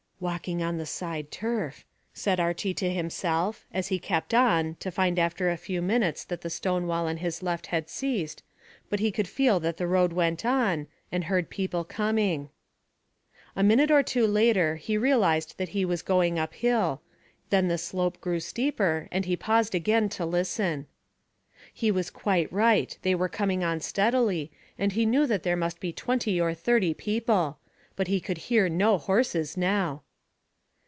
"Walking 0.21 0.61
on 0.61 0.77
the 0.77 0.85
side 0.85 1.31
turf," 1.31 1.83
said 2.13 2.39
Archy 2.39 2.75
to 2.75 2.93
himself, 2.93 3.65
as 3.73 3.87
he 3.87 3.97
kept 3.97 4.35
on, 4.35 4.75
to 4.75 4.91
find 4.91 5.17
after 5.17 5.49
a 5.49 5.57
few 5.57 5.81
minutes 5.81 6.23
that 6.25 6.41
the 6.41 6.49
stone 6.51 6.85
wall 6.85 7.07
on 7.07 7.17
his 7.17 7.41
left 7.41 7.65
had 7.73 7.89
ceased, 7.89 8.43
but 8.87 8.99
he 8.99 9.11
could 9.11 9.27
feel 9.27 9.59
that 9.61 9.77
the 9.77 9.87
road 9.87 10.13
went 10.13 10.45
on, 10.45 10.85
and 11.11 11.23
heard 11.23 11.45
the 11.45 11.49
people 11.55 11.83
coming. 11.83 12.49
A 13.55 13.63
minute 13.63 13.89
or 13.89 14.03
two 14.03 14.27
later 14.27 14.75
he 14.75 14.95
realised 14.95 15.57
that 15.57 15.69
he 15.69 15.83
was 15.83 16.03
going 16.03 16.37
up 16.37 16.53
hill; 16.53 17.01
then 17.49 17.67
the 17.67 17.79
slope 17.79 18.21
grew 18.21 18.39
steeper, 18.39 19.07
and 19.11 19.25
he 19.25 19.35
paused 19.35 19.73
again 19.73 20.07
to 20.09 20.23
listen. 20.23 20.85
He 21.73 21.89
was 21.89 22.11
quite 22.11 22.53
right. 22.53 22.95
They 23.01 23.15
were 23.15 23.27
coming 23.27 23.63
on 23.63 23.79
steadily, 23.79 24.51
and 24.77 24.91
he 24.91 25.03
knew 25.07 25.25
that 25.25 25.41
there 25.41 25.57
must 25.57 25.79
be 25.79 25.91
twenty 25.91 26.39
or 26.39 26.53
thirty 26.53 26.93
people; 26.93 27.57
but 27.95 28.07
he 28.07 28.19
could 28.19 28.37
hear 28.51 28.69
no 28.69 28.99
horses 28.99 29.57
now. 29.57 30.03